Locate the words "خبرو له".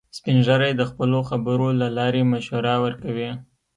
1.29-1.87